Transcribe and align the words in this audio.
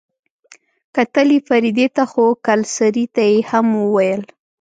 کتل 0.95 1.27
يې 1.35 1.39
فريدې 1.47 1.87
ته 1.95 2.03
خو 2.11 2.25
کلسري 2.45 3.05
ته 3.15 3.23
يې 3.31 3.37
هم 3.49 3.67
وويل. 3.83 4.21